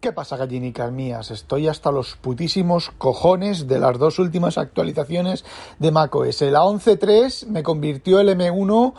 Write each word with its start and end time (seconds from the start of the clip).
¿Qué 0.00 0.12
pasa, 0.12 0.36
gallinicas 0.36 0.90
mías? 0.90 1.30
Estoy 1.30 1.68
hasta 1.68 1.90
los 1.90 2.16
putísimos 2.16 2.90
cojones 2.96 3.66
de 3.68 3.78
las 3.78 3.98
dos 3.98 4.18
últimas 4.18 4.56
actualizaciones 4.56 5.44
de 5.78 5.90
macOS. 5.90 6.42
La 6.42 6.62
11.3 6.62 7.46
me 7.46 7.62
convirtió 7.62 8.20
el 8.20 8.28
M1 8.30 8.94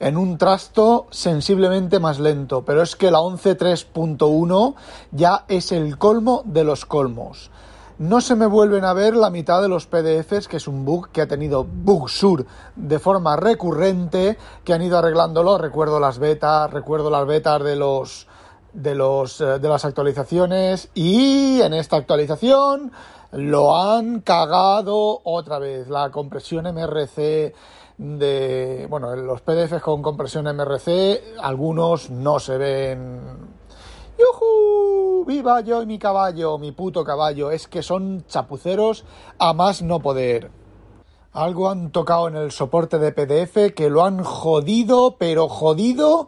en 0.00 0.16
un 0.16 0.38
trasto 0.38 1.06
sensiblemente 1.10 1.98
más 1.98 2.18
lento, 2.18 2.64
pero 2.64 2.82
es 2.82 2.94
que 2.94 3.10
la 3.10 3.18
11.3.1 3.18 4.74
ya 5.12 5.44
es 5.48 5.72
el 5.72 5.96
colmo 5.96 6.42
de 6.44 6.64
los 6.64 6.84
colmos. 6.84 7.50
No 7.98 8.20
se 8.20 8.36
me 8.36 8.46
vuelven 8.46 8.84
a 8.84 8.92
ver 8.92 9.16
la 9.16 9.30
mitad 9.30 9.60
de 9.60 9.68
los 9.68 9.86
PDFs, 9.86 10.46
que 10.46 10.58
es 10.58 10.68
un 10.68 10.84
bug 10.84 11.08
que 11.08 11.22
ha 11.22 11.26
tenido 11.26 11.64
Bugsur 11.64 12.46
de 12.76 12.98
forma 12.98 13.36
recurrente, 13.36 14.38
que 14.62 14.72
han 14.72 14.82
ido 14.82 14.98
arreglándolo. 14.98 15.58
Recuerdo 15.58 15.98
las 15.98 16.18
betas, 16.18 16.70
recuerdo 16.70 17.10
las 17.10 17.26
betas 17.26 17.64
de 17.64 17.74
los 17.74 18.28
de, 18.72 18.94
los, 18.94 19.40
eh, 19.40 19.58
de 19.58 19.68
las 19.68 19.84
actualizaciones 19.84 20.90
y 20.94 21.60
en 21.60 21.74
esta 21.74 21.96
actualización 21.96 22.92
lo 23.32 23.76
han 23.76 24.20
cagado 24.20 25.20
otra 25.24 25.58
vez. 25.58 25.88
La 25.88 26.10
compresión 26.10 26.64
MRC 26.64 27.54
de, 27.98 28.86
bueno, 28.88 29.14
los 29.16 29.40
PDFs 29.40 29.82
con 29.82 30.02
compresión 30.02 30.44
MRC, 30.44 31.36
algunos 31.40 32.10
no 32.10 32.38
se 32.38 32.56
ven. 32.56 33.20
¡Yujú! 34.18 35.24
¡Viva 35.26 35.60
yo 35.60 35.82
y 35.82 35.86
mi 35.86 35.98
caballo! 35.98 36.58
Mi 36.58 36.72
puto 36.72 37.04
caballo. 37.04 37.50
Es 37.50 37.68
que 37.68 37.82
son 37.82 38.24
chapuceros 38.26 39.04
a 39.38 39.52
más 39.52 39.82
no 39.82 40.00
poder. 40.00 40.50
Algo 41.32 41.70
han 41.70 41.90
tocado 41.90 42.28
en 42.28 42.36
el 42.36 42.50
soporte 42.50 42.98
de 42.98 43.12
PDF 43.12 43.74
que 43.74 43.90
lo 43.90 44.04
han 44.04 44.24
jodido, 44.24 45.16
pero 45.18 45.48
jodido, 45.48 46.26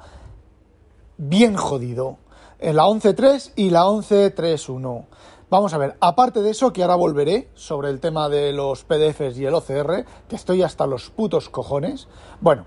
bien 1.16 1.56
jodido 1.56 2.18
en 2.60 2.76
la 2.76 2.84
11.3 2.84 3.52
y 3.56 3.70
la 3.70 3.84
11.3.1. 3.84 5.06
Vamos 5.50 5.74
a 5.74 5.78
ver, 5.78 5.96
aparte 6.00 6.42
de 6.42 6.50
eso, 6.50 6.72
que 6.72 6.82
ahora 6.82 6.94
volveré 6.94 7.48
sobre 7.54 7.90
el 7.90 7.98
tema 7.98 8.28
de 8.28 8.52
los 8.52 8.84
PDFs 8.84 9.36
y 9.38 9.46
el 9.46 9.54
OCR, 9.54 10.04
que 10.28 10.36
estoy 10.36 10.62
hasta 10.62 10.86
los 10.86 11.10
putos 11.10 11.48
cojones. 11.48 12.06
Bueno, 12.40 12.66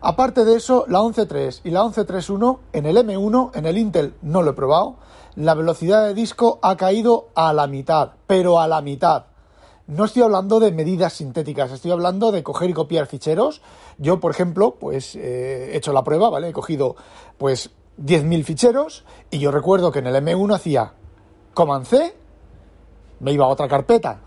aparte 0.00 0.44
de 0.44 0.56
eso, 0.56 0.84
la 0.88 0.98
11.3 0.98 1.62
y 1.64 1.70
la 1.70 1.82
11.3.1, 1.84 2.58
en 2.74 2.86
el 2.86 2.96
M1, 2.98 3.52
en 3.54 3.64
el 3.64 3.78
Intel 3.78 4.14
no 4.20 4.42
lo 4.42 4.50
he 4.50 4.54
probado, 4.54 4.96
la 5.36 5.54
velocidad 5.54 6.06
de 6.06 6.14
disco 6.14 6.58
ha 6.62 6.76
caído 6.76 7.28
a 7.34 7.52
la 7.52 7.66
mitad, 7.66 8.10
pero 8.26 8.60
a 8.60 8.68
la 8.68 8.82
mitad. 8.82 9.26
No 9.86 10.04
estoy 10.04 10.20
hablando 10.20 10.60
de 10.60 10.70
medidas 10.70 11.14
sintéticas, 11.14 11.72
estoy 11.72 11.92
hablando 11.92 12.30
de 12.30 12.42
coger 12.42 12.68
y 12.68 12.74
copiar 12.74 13.06
ficheros. 13.06 13.62
Yo, 13.96 14.20
por 14.20 14.32
ejemplo, 14.32 14.74
pues 14.78 15.16
eh, 15.16 15.70
he 15.72 15.76
hecho 15.78 15.94
la 15.94 16.04
prueba, 16.04 16.28
¿vale? 16.28 16.50
He 16.50 16.52
cogido, 16.52 16.94
pues, 17.38 17.70
10.000 17.98 18.44
ficheros 18.44 19.04
y 19.30 19.38
yo 19.38 19.50
recuerdo 19.50 19.90
que 19.90 19.98
en 19.98 20.06
el 20.06 20.16
M1 20.16 20.54
hacía 20.54 20.92
Command 21.54 21.86
C, 21.86 22.14
me 23.20 23.32
iba 23.32 23.44
a 23.44 23.48
otra 23.48 23.68
carpeta 23.68 24.20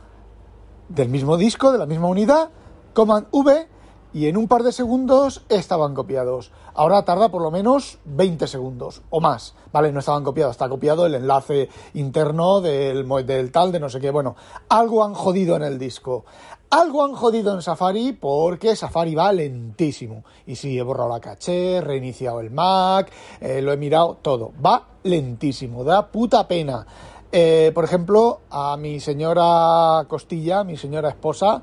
del 0.90 1.10
mismo 1.10 1.38
disco, 1.38 1.72
de 1.72 1.78
la 1.78 1.86
misma 1.86 2.08
unidad, 2.08 2.50
Command 2.94 3.28
V 3.32 3.68
y 4.14 4.28
en 4.28 4.36
un 4.36 4.48
par 4.48 4.64
de 4.64 4.74
segundos 4.74 5.46
estaban 5.48 5.94
copiados. 5.94 6.52
Ahora 6.74 7.04
tarda 7.04 7.30
por 7.30 7.42
lo 7.42 7.52
menos 7.52 8.00
20 8.06 8.48
segundos 8.48 9.02
o 9.10 9.22
más, 9.22 9.56
¿vale? 9.72 9.92
No 9.92 10.00
estaban 10.00 10.24
copiados, 10.24 10.52
está 10.52 10.68
copiado 10.68 11.06
el 11.06 11.16
enlace 11.16 11.70
interno 11.94 12.60
del, 12.60 13.08
del 13.26 13.52
tal, 13.52 13.72
de 13.72 13.80
no 13.80 13.90
sé 13.90 14.02
qué. 14.02 14.12
Bueno, 14.12 14.36
algo 14.68 15.04
han 15.04 15.14
jodido 15.14 15.56
en 15.56 15.64
el 15.64 15.80
disco. 15.80 16.26
Algo 16.72 17.04
han 17.04 17.16
jodido 17.16 17.54
en 17.54 17.62
Safari 17.62 18.14
porque 18.14 18.78
Safari 18.78 19.14
va 19.14 19.34
lentísimo. 19.34 20.24
Y 20.48 20.56
sí, 20.56 20.80
he 20.80 20.82
borrado 20.82 21.10
la 21.10 21.20
caché, 21.20 21.82
reiniciado 21.82 22.40
el 22.40 22.50
Mac, 22.50 23.12
eh, 23.42 23.62
lo 23.62 23.74
he 23.74 23.78
mirado 23.78 24.18
todo. 24.22 24.54
Va 24.66 24.88
lentísimo, 25.04 25.84
da 25.84 26.08
puta 26.08 26.48
pena. 26.48 26.88
Eh, 27.30 27.74
por 27.76 27.84
ejemplo, 27.84 28.40
a 28.50 28.78
mi 28.78 29.02
señora 29.02 30.06
Costilla, 30.08 30.64
mi 30.64 30.78
señora 30.78 31.10
esposa, 31.10 31.62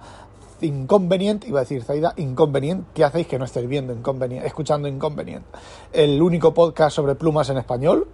inconveniente, 0.61 1.49
iba 1.49 1.61
a 1.61 1.63
decir 1.63 1.85
Zaida, 1.85 2.13
inconveniente, 2.19 2.91
¿qué 2.93 3.03
hacéis 3.03 3.29
que 3.29 3.39
no 3.39 3.47
estéis 3.47 3.67
viendo 3.67 3.95
inconveniente, 3.95 4.47
escuchando 4.47 4.89
inconveniente? 4.89 5.49
El 5.91 6.21
único 6.21 6.53
podcast 6.53 6.95
sobre 6.95 7.15
plumas 7.15 7.49
en 7.49 7.57
español. 7.57 8.09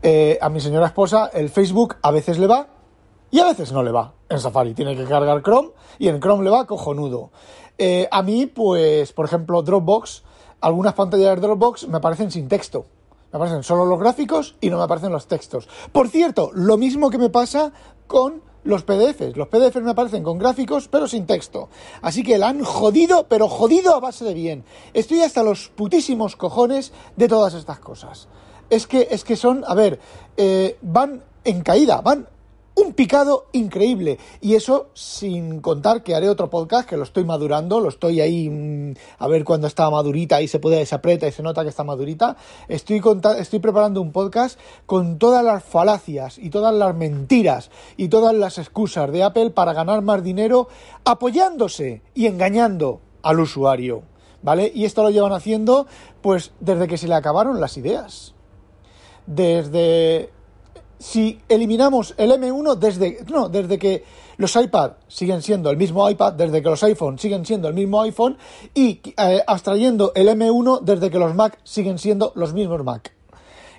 Eh, 0.00 0.38
a 0.40 0.48
mi 0.48 0.60
señora 0.60 0.86
esposa, 0.86 1.26
el 1.34 1.50
Facebook 1.50 1.96
a 2.00 2.10
veces 2.12 2.38
le 2.38 2.46
va 2.46 2.75
y 3.30 3.40
a 3.40 3.44
veces 3.44 3.72
no 3.72 3.82
le 3.82 3.92
va 3.92 4.12
en 4.28 4.40
Safari. 4.40 4.74
Tiene 4.74 4.96
que 4.96 5.04
cargar 5.04 5.42
Chrome 5.42 5.70
y 5.98 6.08
en 6.08 6.20
Chrome 6.20 6.44
le 6.44 6.50
va 6.50 6.66
cojonudo. 6.66 7.30
Eh, 7.78 8.08
a 8.10 8.22
mí, 8.22 8.46
pues, 8.46 9.12
por 9.12 9.26
ejemplo, 9.26 9.62
Dropbox, 9.62 10.22
algunas 10.60 10.94
pantallas 10.94 11.36
de 11.36 11.40
Dropbox 11.40 11.88
me 11.88 11.98
aparecen 11.98 12.30
sin 12.30 12.48
texto. 12.48 12.86
Me 13.32 13.38
aparecen 13.38 13.62
solo 13.62 13.84
los 13.84 13.98
gráficos 13.98 14.56
y 14.60 14.70
no 14.70 14.78
me 14.78 14.84
aparecen 14.84 15.12
los 15.12 15.26
textos. 15.26 15.68
Por 15.92 16.08
cierto, 16.08 16.50
lo 16.54 16.78
mismo 16.78 17.10
que 17.10 17.18
me 17.18 17.28
pasa 17.28 17.72
con 18.06 18.42
los 18.64 18.82
PDFs. 18.82 19.36
Los 19.36 19.48
PDFs 19.48 19.82
me 19.82 19.90
aparecen 19.90 20.22
con 20.22 20.38
gráficos, 20.38 20.88
pero 20.88 21.06
sin 21.06 21.26
texto. 21.26 21.68
Así 22.02 22.22
que 22.22 22.38
la 22.38 22.48
han 22.48 22.64
jodido, 22.64 23.26
pero 23.28 23.48
jodido 23.48 23.94
a 23.94 24.00
base 24.00 24.24
de 24.24 24.34
bien. 24.34 24.64
Estoy 24.92 25.22
hasta 25.22 25.42
los 25.42 25.68
putísimos 25.68 26.36
cojones 26.36 26.92
de 27.16 27.28
todas 27.28 27.54
estas 27.54 27.78
cosas. 27.78 28.28
Es 28.70 28.86
que, 28.86 29.08
es 29.10 29.22
que 29.22 29.36
son, 29.36 29.64
a 29.66 29.74
ver, 29.74 30.00
eh, 30.36 30.78
van 30.82 31.22
en 31.44 31.62
caída, 31.62 32.00
van 32.00 32.26
un 32.76 32.92
picado 32.92 33.46
increíble. 33.52 34.18
Y 34.40 34.54
eso 34.54 34.90
sin 34.94 35.60
contar 35.60 36.02
que 36.02 36.14
haré 36.14 36.28
otro 36.28 36.48
podcast 36.50 36.88
que 36.88 36.96
lo 36.96 37.02
estoy 37.02 37.24
madurando, 37.24 37.80
lo 37.80 37.88
estoy 37.88 38.20
ahí 38.20 38.48
mm, 38.48 38.94
a 39.18 39.28
ver 39.28 39.44
cuando 39.44 39.66
está 39.66 39.90
madurita 39.90 40.40
y 40.42 40.48
se 40.48 40.60
puede, 40.60 40.84
se 40.86 40.94
aprieta 40.94 41.26
y 41.26 41.32
se 41.32 41.42
nota 41.42 41.62
que 41.62 41.70
está 41.70 41.84
madurita. 41.84 42.36
Estoy, 42.68 43.02
estoy 43.38 43.58
preparando 43.58 44.00
un 44.00 44.12
podcast 44.12 44.60
con 44.84 45.18
todas 45.18 45.42
las 45.42 45.64
falacias 45.64 46.38
y 46.38 46.50
todas 46.50 46.74
las 46.74 46.94
mentiras 46.94 47.70
y 47.96 48.08
todas 48.08 48.34
las 48.34 48.58
excusas 48.58 49.10
de 49.10 49.22
Apple 49.22 49.50
para 49.50 49.72
ganar 49.72 50.02
más 50.02 50.22
dinero 50.22 50.68
apoyándose 51.04 52.02
y 52.14 52.26
engañando 52.26 53.00
al 53.22 53.40
usuario. 53.40 54.02
¿Vale? 54.42 54.70
Y 54.72 54.84
esto 54.84 55.02
lo 55.02 55.10
llevan 55.10 55.32
haciendo 55.32 55.86
pues 56.20 56.52
desde 56.60 56.86
que 56.86 56.98
se 56.98 57.08
le 57.08 57.14
acabaron 57.14 57.58
las 57.58 57.76
ideas. 57.78 58.34
Desde 59.26 60.30
si 60.98 61.40
eliminamos 61.48 62.14
el 62.16 62.30
M1 62.32 62.76
desde, 62.76 63.24
no, 63.30 63.48
desde 63.48 63.78
que 63.78 64.04
los 64.38 64.54
iPad 64.56 64.92
siguen 65.08 65.42
siendo 65.42 65.70
el 65.70 65.76
mismo 65.76 66.08
iPad, 66.08 66.34
desde 66.34 66.62
que 66.62 66.68
los 66.68 66.82
iPhone 66.82 67.18
siguen 67.18 67.44
siendo 67.46 67.68
el 67.68 67.74
mismo 67.74 68.00
iPhone 68.02 68.36
y 68.74 69.00
eh, 69.16 69.42
abstrayendo 69.46 70.12
el 70.14 70.28
M1 70.28 70.80
desde 70.82 71.10
que 71.10 71.18
los 71.18 71.34
Mac 71.34 71.58
siguen 71.64 71.98
siendo 71.98 72.32
los 72.34 72.52
mismos 72.52 72.84
Mac. 72.84 73.12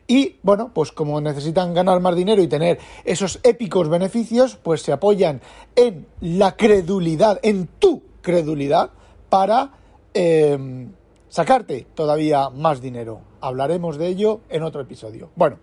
Y 0.08 0.38
bueno, 0.42 0.72
pues 0.74 0.94
como 0.94 1.20
necesitan 1.20 1.74
ganar 1.74 2.00
más 2.00 2.16
dinero 2.16 2.42
y 2.42 2.48
tener 2.48 2.80
esos 3.04 3.40
épicos 3.44 3.90
beneficios, 3.90 4.56
pues 4.56 4.82
se 4.82 4.94
apoyan 4.94 5.42
en 5.76 6.08
la 6.22 6.56
credulidad, 6.56 7.40
en 7.44 7.68
tu 7.80 8.04
credulidad, 8.22 8.92
para 9.30 9.74
eh, 10.14 10.88
sacarte 11.30 11.88
todavía 11.96 12.50
más 12.50 12.82
dinero. 12.82 13.22
Hablaremos 13.42 13.98
de 13.98 14.08
ello 14.08 14.42
en 14.50 14.64
otro 14.64 14.82
episodio. 14.82 15.30
Bueno, 15.36 15.60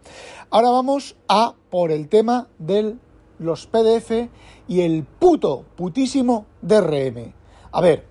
ahora 0.50 0.70
vamos 0.70 1.16
a 1.28 1.54
por 1.70 1.90
el 1.90 2.08
tema 2.08 2.48
de 2.58 2.96
los 3.38 3.66
PDF 3.66 4.28
y 4.68 4.80
el 4.80 5.04
puto, 5.04 5.64
putísimo 5.76 6.46
DRM. 6.62 7.32
A 7.72 7.80
ver, 7.80 8.06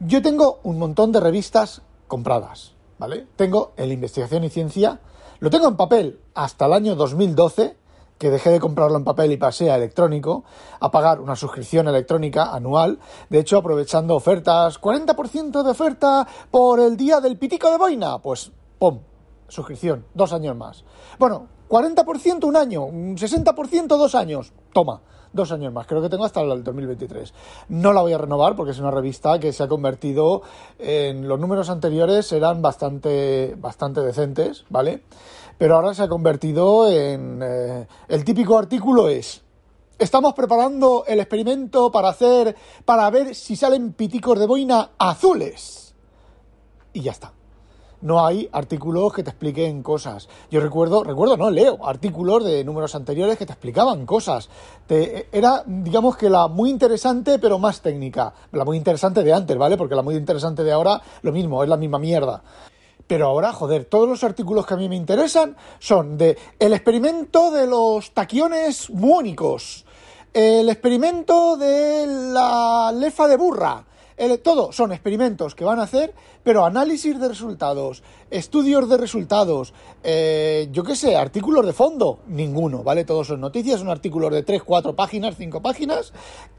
yo 0.00 0.20
tengo 0.20 0.60
un 0.64 0.78
montón 0.78 1.12
de 1.12 1.20
revistas 1.20 1.82
compradas, 2.08 2.74
¿vale? 2.98 3.26
Tengo 3.36 3.72
el 3.76 3.92
Investigación 3.92 4.44
y 4.44 4.50
Ciencia, 4.50 5.00
lo 5.38 5.50
tengo 5.50 5.68
en 5.68 5.76
papel 5.76 6.20
hasta 6.34 6.66
el 6.66 6.72
año 6.72 6.94
2012, 6.96 7.76
que 8.18 8.30
dejé 8.30 8.50
de 8.50 8.60
comprarlo 8.60 8.96
en 8.96 9.04
papel 9.04 9.32
y 9.32 9.36
pasé 9.36 9.70
a 9.70 9.76
electrónico, 9.76 10.44
a 10.80 10.90
pagar 10.90 11.20
una 11.20 11.36
suscripción 11.36 11.88
electrónica 11.88 12.54
anual. 12.54 12.98
De 13.28 13.40
hecho, 13.40 13.58
aprovechando 13.58 14.14
ofertas, 14.14 14.80
40% 14.80 15.62
de 15.62 15.70
oferta 15.70 16.26
por 16.50 16.80
el 16.80 16.96
día 16.96 17.20
del 17.20 17.36
pitico 17.36 17.70
de 17.70 17.78
boina, 17.78 18.18
pues 18.18 18.52
¡pum! 18.78 19.00
Suscripción, 19.52 20.06
dos 20.14 20.32
años 20.32 20.56
más. 20.56 20.82
Bueno, 21.18 21.46
40% 21.68 22.44
un 22.44 22.56
año, 22.56 22.86
60% 22.86 23.86
dos 23.86 24.14
años. 24.14 24.52
Toma, 24.72 25.02
dos 25.32 25.52
años 25.52 25.72
más. 25.72 25.86
Creo 25.86 26.00
que 26.00 26.08
tengo 26.08 26.24
hasta 26.24 26.40
el 26.40 26.64
2023. 26.64 27.34
No 27.68 27.92
la 27.92 28.00
voy 28.00 28.14
a 28.14 28.18
renovar 28.18 28.56
porque 28.56 28.72
es 28.72 28.78
una 28.78 28.90
revista 28.90 29.38
que 29.38 29.52
se 29.52 29.62
ha 29.62 29.68
convertido 29.68 30.40
en 30.78 31.28
los 31.28 31.38
números 31.38 31.68
anteriores 31.68 32.32
eran 32.32 32.62
bastante, 32.62 33.54
bastante 33.58 34.00
decentes, 34.00 34.64
¿vale? 34.70 35.02
Pero 35.58 35.76
ahora 35.76 35.92
se 35.92 36.02
ha 36.02 36.08
convertido 36.08 36.88
en 36.88 37.40
eh, 37.42 37.86
el 38.08 38.24
típico 38.24 38.56
artículo 38.56 39.08
es 39.08 39.42
Estamos 39.98 40.32
preparando 40.32 41.04
el 41.06 41.20
experimento 41.20 41.92
para 41.92 42.08
hacer, 42.08 42.56
para 42.84 43.08
ver 43.10 43.34
si 43.34 43.54
salen 43.54 43.92
piticos 43.92 44.38
de 44.38 44.46
boina 44.46 44.92
azules. 44.98 45.94
Y 46.94 47.02
ya 47.02 47.12
está. 47.12 47.32
No 48.02 48.26
hay 48.26 48.48
artículos 48.52 49.12
que 49.12 49.22
te 49.22 49.30
expliquen 49.30 49.82
cosas. 49.82 50.28
Yo 50.50 50.60
recuerdo, 50.60 51.04
recuerdo, 51.04 51.36
no, 51.36 51.50
leo 51.50 51.78
artículos 51.86 52.44
de 52.44 52.64
números 52.64 52.94
anteriores 52.94 53.38
que 53.38 53.46
te 53.46 53.52
explicaban 53.52 54.04
cosas. 54.06 54.48
era, 54.88 55.62
digamos 55.66 56.16
que 56.16 56.28
la 56.28 56.48
muy 56.48 56.70
interesante, 56.70 57.38
pero 57.38 57.58
más 57.58 57.80
técnica. 57.80 58.34
La 58.50 58.64
muy 58.64 58.76
interesante 58.76 59.22
de 59.22 59.32
antes, 59.32 59.56
¿vale? 59.56 59.76
Porque 59.76 59.94
la 59.94 60.02
muy 60.02 60.16
interesante 60.16 60.64
de 60.64 60.72
ahora, 60.72 61.00
lo 61.22 61.32
mismo, 61.32 61.62
es 61.62 61.68
la 61.68 61.76
misma 61.76 61.98
mierda. 61.98 62.42
Pero 63.06 63.26
ahora, 63.26 63.52
joder, 63.52 63.84
todos 63.84 64.08
los 64.08 64.24
artículos 64.24 64.66
que 64.66 64.74
a 64.74 64.76
mí 64.76 64.88
me 64.88 64.96
interesan 64.96 65.56
son 65.78 66.16
de 66.18 66.36
el 66.58 66.72
experimento 66.72 67.50
de 67.50 67.66
los 67.66 68.12
taquiones 68.12 68.90
muónicos, 68.90 69.84
el 70.32 70.68
experimento 70.68 71.56
de 71.56 72.06
la 72.06 72.92
lefa 72.92 73.28
de 73.28 73.36
burra. 73.36 73.84
Todo 74.42 74.72
son 74.72 74.92
experimentos 74.92 75.54
que 75.54 75.64
van 75.64 75.78
a 75.78 75.84
hacer, 75.84 76.14
pero 76.42 76.64
análisis 76.64 77.18
de 77.18 77.28
resultados, 77.28 78.02
estudios 78.30 78.88
de 78.88 78.96
resultados, 78.96 79.74
eh, 80.02 80.68
yo 80.72 80.84
qué 80.84 80.96
sé, 80.96 81.16
artículos 81.16 81.66
de 81.66 81.72
fondo, 81.72 82.20
ninguno, 82.28 82.82
¿vale? 82.82 83.04
Todos 83.04 83.28
son 83.28 83.40
noticias, 83.40 83.80
son 83.80 83.90
artículos 83.90 84.32
de 84.32 84.42
3, 84.42 84.62
4 84.62 84.96
páginas, 84.96 85.36
5 85.36 85.62
páginas, 85.62 86.12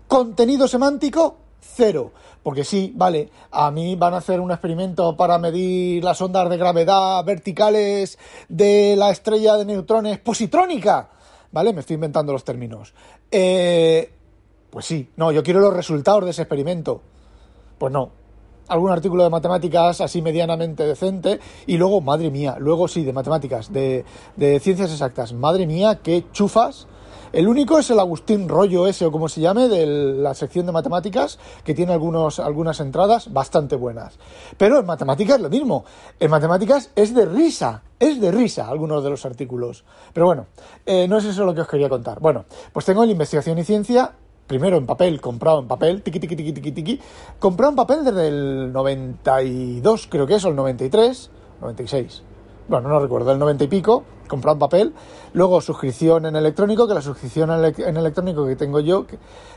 contenido 0.08 0.68
semántico, 0.68 1.38
cero. 1.60 2.12
Porque 2.44 2.64
sí, 2.64 2.92
vale, 2.96 3.30
a 3.52 3.72
mí 3.72 3.96
van 3.96 4.14
a 4.14 4.18
hacer 4.18 4.40
un 4.42 4.52
experimento 4.52 5.16
para 5.16 5.38
medir 5.38 6.04
las 6.04 6.22
ondas 6.22 6.50
de 6.50 6.58
gravedad 6.58 7.24
verticales 7.24 8.20
de 8.50 8.96
la 8.98 9.12
estrella 9.12 9.56
de 9.56 9.66
neutrones 9.66 10.20
positrónica 10.20 11.10
¿vale? 11.54 11.72
Me 11.72 11.80
estoy 11.80 11.94
inventando 11.94 12.34
los 12.34 12.44
términos. 12.44 12.94
Eh, 13.32 14.12
pues 14.70 14.86
sí, 14.86 15.10
no, 15.16 15.32
yo 15.32 15.44
quiero 15.44 15.62
los 15.62 15.74
resultados 15.74 16.26
de 16.26 16.32
ese 16.32 16.42
experimento. 16.42 17.02
Pues 17.78 17.92
no. 17.92 18.12
Algún 18.68 18.92
artículo 18.92 19.24
de 19.24 19.30
matemáticas 19.30 20.00
así 20.00 20.22
medianamente 20.22 20.86
decente 20.86 21.40
y 21.68 21.78
luego, 21.78 22.00
madre 22.00 22.32
mía, 22.32 22.56
luego 22.60 22.88
sí, 22.88 23.04
de 23.04 23.12
matemáticas, 23.12 23.74
de, 23.74 24.06
ciencias 24.62 24.92
exactas. 24.92 25.34
Madre 25.34 25.68
mía, 25.68 26.00
qué 26.02 26.26
chufas 26.32 26.88
el 27.34 27.48
único 27.48 27.80
es 27.80 27.90
el 27.90 28.00
Agustín 28.00 28.48
Rollo 28.48 28.86
ese 28.86 29.08
o 29.08 29.12
como 29.12 29.28
se 29.28 29.42
llame 29.42 29.68
de 29.68 29.88
la 29.88 30.36
sección 30.36 30.68
de 30.68 30.72
matemáticas 30.72 31.40
que 31.64 31.74
tiene 31.74 31.92
algunos, 31.92 32.40
algunas 32.40 32.80
entradas 32.80 33.34
bastante 33.34 33.76
buenas. 33.76 34.20
Pero 34.56 34.80
en 34.80 34.86
matemáticas 34.86 35.42
lo 35.42 35.50
mismo. 35.50 35.84
En 36.20 36.30
matemáticas 36.30 36.92
es 36.96 37.16
de 37.16 37.26
risa, 37.26 37.82
es 38.00 38.22
de 38.22 38.32
risa 38.32 38.68
algunos 38.68 39.04
de 39.04 39.10
los 39.10 39.26
artículos. 39.26 39.84
Pero 40.14 40.28
bueno, 40.28 40.46
eh, 40.86 41.08
no 41.08 41.18
es 41.18 41.26
eso 41.26 41.44
lo 41.44 41.56
que 41.56 41.62
os 41.62 41.68
quería 41.68 41.90
contar. 41.90 42.20
Bueno, 42.20 42.46
pues 42.72 42.86
tengo 42.86 43.02
el 43.02 43.10
investigación 43.10 43.58
y 43.58 43.64
ciencia 43.64 44.14
primero 44.48 44.78
en 44.78 44.86
papel, 44.86 45.22
comprado 45.22 45.60
en 45.60 45.68
papel, 45.68 46.02
tiqui, 46.02 46.20
tiqui, 46.20 46.36
tiqui, 46.36 46.54
tiqui, 46.54 46.72
tiqui, 46.72 47.00
comprado 47.40 47.72
en 47.72 47.76
papel 47.76 48.04
desde 48.04 48.28
el 48.28 48.74
92, 48.74 50.08
creo 50.10 50.28
que 50.28 50.36
es, 50.36 50.46
o 50.46 50.50
el 50.50 50.56
93, 50.56 51.30
96 51.62 52.24
bueno, 52.68 52.90
no 52.90 53.00
recuerdo, 53.00 53.32
el 53.32 53.40
90 53.40 53.66
y 53.66 53.68
pico, 53.68 54.04
comprado 54.28 54.58
papel, 54.58 54.94
luego 55.34 55.60
suscripción 55.62 56.26
en 56.26 56.36
electrónico, 56.36 56.88
que 56.88 56.94
la 56.94 57.02
suscripción 57.02 57.52
en 57.52 57.98
electrónico 57.98 58.46
que 58.48 58.56
tengo 58.56 58.80
yo 58.80 59.06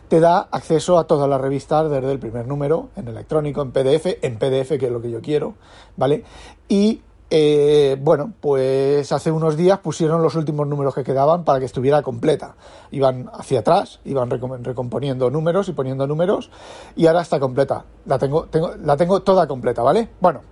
te 0.08 0.20
da 0.20 0.48
acceso 0.50 0.98
a 0.98 1.06
todas 1.06 1.28
las 1.28 1.40
revistas 1.40 1.90
desde 1.90 2.10
el 2.10 2.18
primer 2.18 2.46
número, 2.46 2.88
en 2.96 3.08
electrónico, 3.08 3.62
en 3.62 3.72
PDF, 3.72 4.18
en 4.22 4.38
PDF, 4.38 4.78
que 4.78 4.86
es 4.86 4.92
lo 4.92 5.00
que 5.00 5.10
yo 5.10 5.20
quiero, 5.20 5.54
¿vale? 5.96 6.24
Y 6.68 7.02
eh, 7.28 7.96
bueno, 8.00 8.32
pues 8.40 9.10
hace 9.10 9.32
unos 9.32 9.56
días 9.56 9.80
pusieron 9.80 10.22
los 10.22 10.36
últimos 10.36 10.66
números 10.68 10.94
que 10.94 11.02
quedaban 11.02 11.44
para 11.44 11.58
que 11.58 11.64
estuviera 11.64 12.02
completa. 12.02 12.54
Iban 12.92 13.28
hacia 13.32 13.60
atrás, 13.60 14.00
iban 14.04 14.30
recomponiendo 14.30 15.28
números 15.30 15.68
y 15.68 15.72
poniendo 15.72 16.06
números, 16.06 16.50
y 16.94 17.06
ahora 17.06 17.22
está 17.22 17.40
completa. 17.40 17.84
La 18.04 18.18
tengo, 18.18 18.44
tengo, 18.44 18.74
la 18.76 18.96
tengo 18.96 19.22
toda 19.22 19.48
completa, 19.48 19.82
¿vale? 19.82 20.08
Bueno, 20.20 20.42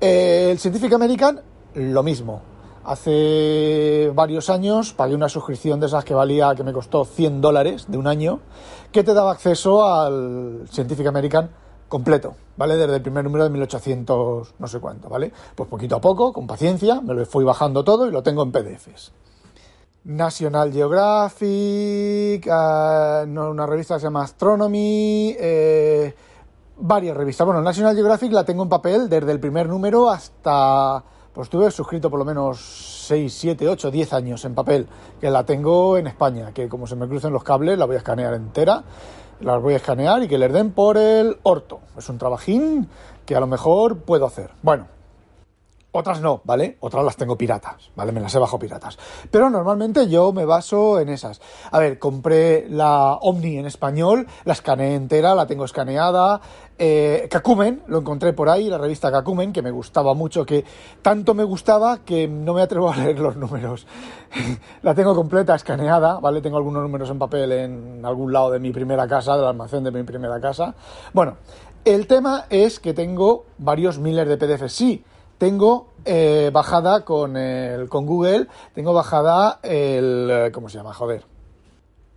eh, 0.00 0.48
el 0.50 0.58
Scientific 0.58 0.92
American 0.92 1.40
lo 1.74 2.02
mismo. 2.02 2.42
Hace 2.84 4.10
varios 4.14 4.50
años 4.50 4.92
pagué 4.92 5.14
una 5.14 5.28
suscripción 5.28 5.80
de 5.80 5.86
esas 5.86 6.04
que 6.04 6.14
valía, 6.14 6.54
que 6.54 6.64
me 6.64 6.72
costó 6.72 7.04
100 7.04 7.40
dólares 7.40 7.86
de 7.88 7.98
un 7.98 8.06
año, 8.06 8.40
que 8.92 9.04
te 9.04 9.14
daba 9.14 9.32
acceso 9.32 9.86
al 9.86 10.64
Scientific 10.70 11.06
American 11.06 11.50
completo, 11.88 12.34
¿vale? 12.56 12.76
Desde 12.76 12.96
el 12.96 13.02
primer 13.02 13.24
número 13.24 13.44
de 13.44 13.50
1800, 13.50 14.54
no 14.58 14.66
sé 14.66 14.80
cuánto, 14.80 15.08
¿vale? 15.08 15.32
Pues 15.54 15.68
poquito 15.68 15.96
a 15.96 16.00
poco, 16.00 16.32
con 16.32 16.46
paciencia, 16.46 17.00
me 17.00 17.14
lo 17.14 17.24
fui 17.26 17.44
bajando 17.44 17.82
todo 17.84 18.06
y 18.06 18.10
lo 18.10 18.22
tengo 18.22 18.42
en 18.42 18.52
PDFs. 18.52 19.12
National 20.04 20.72
Geographic, 20.72 22.46
uh, 22.46 23.28
una 23.28 23.66
revista 23.66 23.94
que 23.94 24.00
se 24.00 24.06
llama 24.06 24.22
Astronomy, 24.22 25.36
eh, 25.38 26.14
varias 26.78 27.16
revistas. 27.16 27.44
Bueno, 27.44 27.60
National 27.60 27.94
Geographic 27.94 28.32
la 28.32 28.44
tengo 28.44 28.62
en 28.62 28.68
papel 28.68 29.08
desde 29.08 29.32
el 29.32 29.40
primer 29.40 29.68
número 29.68 30.08
hasta 30.08 31.02
pues 31.32 31.46
estuve 31.46 31.70
suscrito 31.70 32.10
por 32.10 32.18
lo 32.18 32.24
menos 32.24 32.58
6, 33.06 33.32
7, 33.32 33.68
8, 33.68 33.90
10 33.90 34.12
años 34.12 34.44
en 34.44 34.54
papel, 34.54 34.88
que 35.20 35.30
la 35.30 35.44
tengo 35.44 35.96
en 35.96 36.08
España, 36.08 36.52
que 36.52 36.68
como 36.68 36.86
se 36.86 36.96
me 36.96 37.06
crucen 37.06 37.32
los 37.32 37.44
cables 37.44 37.78
la 37.78 37.84
voy 37.84 37.94
a 37.94 37.98
escanear 37.98 38.34
entera, 38.34 38.82
la 39.40 39.56
voy 39.58 39.74
a 39.74 39.76
escanear 39.76 40.22
y 40.22 40.28
que 40.28 40.38
les 40.38 40.52
den 40.52 40.70
por 40.72 40.96
el 40.96 41.38
orto. 41.42 41.80
Es 41.96 42.08
un 42.08 42.18
trabajín 42.18 42.88
que 43.24 43.36
a 43.36 43.40
lo 43.40 43.46
mejor 43.46 43.98
puedo 43.98 44.26
hacer. 44.26 44.50
Bueno, 44.62 44.86
otras 45.90 46.20
no, 46.20 46.42
¿vale? 46.44 46.76
Otras 46.80 47.02
las 47.02 47.16
tengo 47.16 47.38
piratas, 47.38 47.90
¿vale? 47.96 48.12
Me 48.12 48.20
las 48.20 48.34
he 48.34 48.38
bajado 48.38 48.58
piratas. 48.58 48.98
Pero 49.30 49.48
normalmente 49.48 50.08
yo 50.08 50.32
me 50.32 50.44
baso 50.44 51.00
en 51.00 51.08
esas. 51.08 51.40
A 51.70 51.78
ver, 51.78 51.98
compré 51.98 52.66
la 52.68 53.14
Omni 53.14 53.56
en 53.56 53.66
español, 53.66 54.26
la 54.44 54.52
escaneé 54.52 54.94
entera, 54.94 55.34
la 55.34 55.46
tengo 55.46 55.64
escaneada. 55.64 56.40
Eh, 56.78 57.26
Kakumen, 57.30 57.82
lo 57.86 57.98
encontré 57.98 58.34
por 58.34 58.50
ahí, 58.50 58.68
la 58.68 58.78
revista 58.78 59.10
Kakumen, 59.10 59.52
que 59.52 59.62
me 59.62 59.70
gustaba 59.70 60.12
mucho, 60.12 60.44
que 60.44 60.64
tanto 61.00 61.34
me 61.34 61.42
gustaba 61.42 62.04
que 62.04 62.28
no 62.28 62.52
me 62.52 62.62
atrevo 62.62 62.90
a 62.92 62.96
leer 62.96 63.18
los 63.18 63.36
números. 63.36 63.86
la 64.82 64.94
tengo 64.94 65.14
completa, 65.14 65.54
escaneada, 65.54 66.20
¿vale? 66.20 66.42
Tengo 66.42 66.58
algunos 66.58 66.82
números 66.82 67.08
en 67.08 67.18
papel 67.18 67.50
en 67.50 68.04
algún 68.04 68.32
lado 68.32 68.50
de 68.50 68.60
mi 68.60 68.72
primera 68.72 69.08
casa, 69.08 69.36
del 69.36 69.46
almacén 69.46 69.84
de 69.84 69.90
mi 69.90 70.02
primera 70.02 70.38
casa. 70.38 70.74
Bueno, 71.14 71.38
el 71.84 72.06
tema 72.06 72.44
es 72.50 72.78
que 72.78 72.92
tengo 72.92 73.46
varios 73.56 73.98
miles 73.98 74.28
de 74.28 74.36
PDFs. 74.36 74.72
Sí, 74.72 75.04
tengo 75.38 75.88
eh, 76.04 76.50
bajada 76.52 77.04
con, 77.04 77.36
el, 77.36 77.88
con 77.88 78.06
Google, 78.06 78.48
tengo 78.74 78.92
bajada 78.92 79.60
el, 79.62 80.28
eh, 80.30 80.50
¿cómo 80.52 80.68
se 80.68 80.78
llama? 80.78 80.92
Joder. 80.92 81.24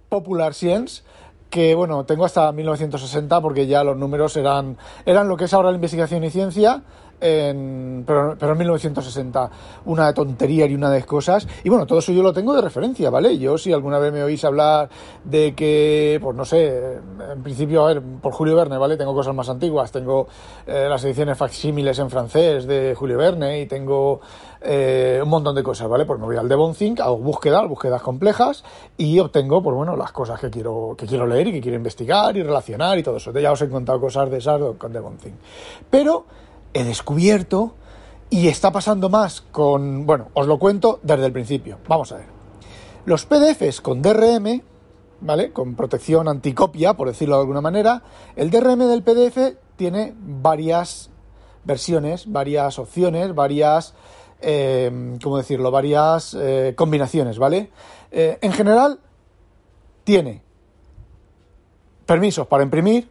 Popular 0.10 0.54
Science, 0.54 1.04
que 1.50 1.76
bueno, 1.76 2.06
tengo 2.06 2.26
hasta 2.26 2.52
1960 2.52 3.40
porque 3.42 3.68
ya 3.68 3.84
los 3.84 3.96
números 3.96 4.36
eran, 4.38 4.78
eran 5.06 5.28
lo 5.28 5.38
que 5.38 5.46
es 5.46 5.54
ahora 5.54 5.70
la 5.70 5.76
investigación 5.76 6.24
y 6.24 6.30
ciencia, 6.30 6.84
en, 7.22 8.04
pero, 8.06 8.36
en 8.40 8.58
1960 8.58 9.52
una 9.86 10.14
tontería 10.14 10.66
y 10.66 10.76
una 10.76 10.90
de 10.90 11.04
cosas. 11.04 11.48
Y 11.64 11.70
bueno, 11.70 11.86
todo 11.86 12.00
eso 12.00 12.12
yo 12.12 12.24
lo 12.24 12.34
tengo 12.34 12.54
de 12.54 12.62
referencia, 12.62 13.10
¿vale? 13.10 13.38
Yo 13.38 13.58
si 13.58 13.72
alguna 13.72 14.00
vez 14.00 14.12
me 14.12 14.24
oís 14.24 14.44
hablar 14.44 14.90
de 15.24 15.54
que, 15.54 16.20
pues 16.22 16.36
no 16.36 16.44
sé, 16.44 17.00
en 17.32 17.44
principio, 17.44 17.86
a 17.86 17.94
ver, 17.94 18.02
por 18.02 18.34
Julio 18.34 18.56
Verne, 18.56 18.78
¿vale? 18.78 18.98
Tengo 18.98 19.14
cosas 19.14 19.36
más 19.36 19.50
antiguas, 19.50 19.92
tengo 19.92 20.28
eh, 20.66 20.88
las 20.90 21.04
ediciones 21.06 21.38
facsímiles 21.38 22.00
en 22.00 22.10
francés 22.10 22.66
de 22.66 22.96
Julio 22.96 23.18
Verne 23.18 23.62
y 23.62 23.66
tengo 23.68 24.20
eh, 24.62 25.20
un 25.22 25.30
montón 25.30 25.56
de 25.56 25.64
cosas, 25.64 25.88
¿vale? 25.88 26.06
Pues 26.06 26.20
me 26.20 26.26
voy 26.26 26.38
al 26.38 26.50
Devonthink, 26.50 27.00
hago 27.00 27.18
búsquedas, 27.18 27.68
búsquedas 27.68 28.02
complejas 28.02 28.64
y 28.98 29.20
obtengo, 29.20 29.62
pues 29.62 29.76
bueno, 29.76 29.96
las 29.96 30.12
cosas 30.12 30.40
que 30.40 30.50
quiero, 30.50 30.96
que 30.98 31.06
quiero 31.06 31.26
leer 31.26 31.48
y 31.48 31.52
que 31.54 31.62
quiero 31.62 31.78
investigar 31.78 32.36
y 32.36 32.44
relacionar 32.44 32.98
y 32.98 33.04
todo 33.04 33.18
eso. 33.18 33.32
Ya 33.32 33.52
os 33.52 33.62
he 33.62 33.70
contado 33.70 34.00
cosas 34.00 34.30
de 34.30 34.38
esas 34.38 34.62
con 34.78 34.94
Devonthink. 34.94 35.36
Pero 35.90 36.26
he 36.74 36.84
descubierto 36.84 37.76
y 38.30 38.48
está 38.48 38.72
pasando 38.72 39.10
más 39.10 39.42
con, 39.42 40.06
bueno, 40.06 40.30
os 40.34 40.48
lo 40.48 40.58
cuento 40.58 41.00
desde 41.04 41.26
el 41.26 41.34
principio. 41.34 41.80
Vamos 41.88 42.12
a 42.12 42.18
ver. 42.18 42.28
Los 43.06 43.26
PDFs 43.26 43.82
con 43.82 44.02
DRM, 44.02 44.62
¿vale? 45.22 45.52
Con 45.52 45.76
protección 45.76 46.28
anticopia, 46.28 46.94
por 46.94 47.08
decirlo 47.08 47.36
de 47.36 47.42
alguna 47.42 47.62
manera, 47.62 48.04
el 48.36 48.50
DRM 48.50 48.80
del 48.88 49.04
PDF 49.04 49.58
tiene 49.76 50.14
varias 50.18 51.10
versiones, 51.64 52.32
varias 52.32 52.80
opciones, 52.80 53.36
varias, 53.36 53.94
eh, 54.42 55.18
¿cómo 55.22 55.38
decirlo? 55.38 55.72
Varias 55.72 56.36
eh, 56.40 56.74
combinaciones, 56.76 57.38
¿vale? 57.38 57.70
Eh, 58.12 58.38
en 58.42 58.52
general, 58.52 59.00
tiene 60.04 60.42
permisos 62.06 62.48
para 62.48 62.64
imprimir, 62.64 63.10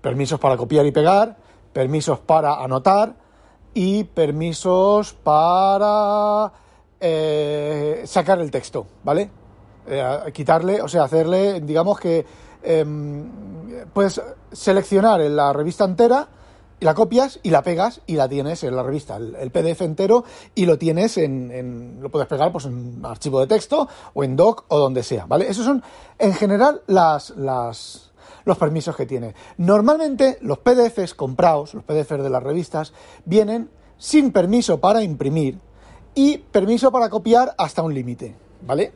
permisos 0.00 0.38
para 0.38 0.56
copiar 0.56 0.86
y 0.86 0.92
pegar, 0.92 1.36
permisos 1.74 2.20
para 2.20 2.62
anotar, 2.64 3.16
y 3.74 4.04
permisos 4.04 5.12
para 5.12 6.52
eh, 7.00 8.02
sacar 8.06 8.40
el 8.40 8.50
texto, 8.50 8.86
¿vale? 9.02 9.28
Eh, 9.86 10.30
quitarle, 10.32 10.80
o 10.80 10.88
sea, 10.88 11.04
hacerle, 11.04 11.60
digamos 11.60 11.98
que 11.98 12.24
em, 12.62 13.28
puedes 13.92 14.22
seleccionar 14.52 15.20
en 15.20 15.36
la 15.36 15.52
revista 15.52 15.84
entera 15.84 16.28
la 16.84 16.94
copias 16.94 17.40
y 17.42 17.50
la 17.50 17.62
pegas 17.62 18.02
y 18.06 18.14
la 18.14 18.28
tienes 18.28 18.62
en 18.62 18.76
la 18.76 18.82
revista, 18.82 19.16
el, 19.16 19.50
PDF 19.50 19.80
entero 19.80 20.24
y 20.54 20.66
lo 20.66 20.76
tienes 20.76 21.16
en, 21.16 21.98
lo 22.00 22.10
puedes 22.10 22.28
pegar 22.28 22.52
pues 22.52 22.66
en 22.66 23.00
archivo 23.02 23.40
de 23.40 23.46
texto 23.46 23.88
o 24.12 24.22
en 24.22 24.36
doc 24.36 24.66
o 24.68 24.78
donde 24.78 25.02
sea, 25.02 25.24
¿vale? 25.24 25.48
Esos 25.48 25.64
son 25.64 25.82
en 26.18 26.34
general 26.34 26.82
las, 26.86 27.30
las 27.30 28.03
los 28.44 28.58
permisos 28.58 28.96
que 28.96 29.06
tiene. 29.06 29.34
Normalmente 29.58 30.38
los 30.40 30.58
PDFs 30.58 31.14
comprados, 31.14 31.74
los 31.74 31.84
PDFs 31.84 32.22
de 32.22 32.30
las 32.30 32.42
revistas, 32.42 32.92
vienen 33.24 33.70
sin 33.96 34.32
permiso 34.32 34.80
para 34.80 35.02
imprimir 35.02 35.58
y 36.14 36.38
permiso 36.38 36.92
para 36.92 37.08
copiar 37.08 37.54
hasta 37.58 37.82
un 37.82 37.94
límite, 37.94 38.34
¿vale? 38.66 38.92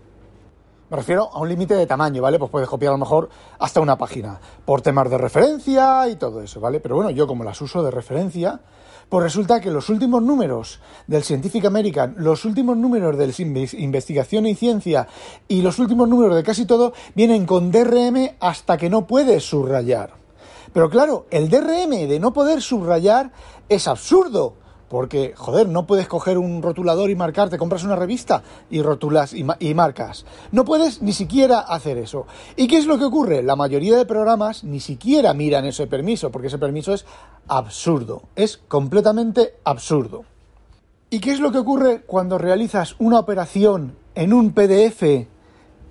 Me 0.90 0.96
refiero 0.96 1.28
a 1.30 1.40
un 1.40 1.48
límite 1.48 1.74
de 1.74 1.86
tamaño, 1.86 2.22
¿vale? 2.22 2.38
Pues 2.38 2.50
puedes 2.50 2.68
copiar 2.68 2.90
a 2.90 2.94
lo 2.94 2.98
mejor 2.98 3.28
hasta 3.58 3.80
una 3.80 3.98
página, 3.98 4.40
por 4.64 4.80
temas 4.80 5.10
de 5.10 5.18
referencia 5.18 6.08
y 6.08 6.16
todo 6.16 6.40
eso, 6.42 6.60
¿vale? 6.60 6.80
Pero 6.80 6.96
bueno, 6.96 7.10
yo 7.10 7.26
como 7.26 7.44
las 7.44 7.60
uso 7.60 7.82
de 7.82 7.90
referencia, 7.90 8.60
pues 9.08 9.22
resulta 9.22 9.60
que 9.60 9.70
los 9.70 9.88
últimos 9.88 10.22
números 10.22 10.80
del 11.06 11.22
Scientific 11.22 11.64
American, 11.64 12.14
los 12.18 12.44
últimos 12.44 12.76
números 12.76 13.16
del 13.16 13.34
Investigación 13.38 14.46
y 14.46 14.54
Ciencia 14.54 15.08
y 15.48 15.62
los 15.62 15.78
últimos 15.78 16.08
números 16.08 16.36
de 16.36 16.42
casi 16.42 16.66
todo 16.66 16.92
vienen 17.14 17.46
con 17.46 17.70
DRM 17.70 18.36
hasta 18.40 18.76
que 18.76 18.90
no 18.90 19.06
puedes 19.06 19.44
subrayar. 19.44 20.10
Pero 20.72 20.90
claro, 20.90 21.26
el 21.30 21.48
DRM 21.48 22.08
de 22.08 22.20
no 22.20 22.32
poder 22.32 22.60
subrayar 22.60 23.32
es 23.68 23.88
absurdo 23.88 24.54
porque, 24.88 25.34
joder, 25.36 25.68
no 25.68 25.86
puedes 25.86 26.08
coger 26.08 26.38
un 26.38 26.62
rotulador 26.62 27.10
y 27.10 27.16
marcar, 27.16 27.50
te 27.50 27.58
compras 27.58 27.84
una 27.84 27.96
revista 27.96 28.42
y 28.70 28.82
rotulas 28.82 29.34
y, 29.34 29.74
marcas. 29.74 30.24
No 30.50 30.64
puedes 30.64 31.02
ni 31.02 31.12
siquiera 31.12 31.60
hacer 31.60 31.98
eso. 31.98 32.26
¿Y 32.56 32.66
qué 32.68 32.78
es 32.78 32.86
lo 32.86 32.98
que 32.98 33.04
ocurre? 33.04 33.42
La 33.42 33.56
mayoría 33.56 33.96
de 33.96 34.06
programas 34.06 34.64
ni 34.64 34.80
siquiera 34.80 35.34
miran 35.34 35.66
ese 35.66 35.86
permiso, 35.86 36.30
porque 36.30 36.48
ese 36.48 36.58
permiso 36.58 36.94
es 36.94 37.04
absurdo. 37.48 38.22
Es 38.34 38.56
completamente 38.56 39.54
absurdo. 39.64 40.24
¿Y 41.10 41.20
qué 41.20 41.32
es 41.32 41.40
lo 41.40 41.52
que 41.52 41.58
ocurre 41.58 42.02
cuando 42.02 42.38
realizas 42.38 42.96
una 42.98 43.18
operación 43.18 43.96
en 44.14 44.32
un 44.32 44.52
PDF 44.52 45.26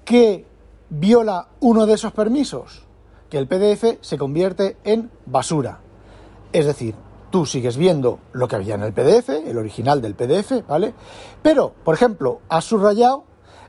que 0.06 0.46
viola 0.90 1.48
uno 1.60 1.86
de 1.86 1.94
esos 1.94 2.14
permisos? 2.14 2.84
Que 3.30 3.38
el 3.38 3.48
PDF 3.48 3.98
se 4.02 4.18
convierte 4.18 4.78
en 4.84 5.12
basura. 5.26 5.80
Es 6.54 6.66
decir, 6.66 6.96
tú 7.30 7.46
sigues 7.46 7.78
viendo 7.78 8.20
lo 8.34 8.48
que 8.48 8.56
había 8.56 8.76
en 8.76 8.84
el 8.84 8.94
PDF, 8.94 9.30
el 9.30 9.58
original 9.58 10.02
del 10.02 10.16
PDF, 10.16 10.68
¿vale? 10.68 10.94
Pero, 11.42 11.74
por 11.84 11.96
ejemplo, 11.96 12.42
has 12.50 12.66
subrayado, 12.66 13.24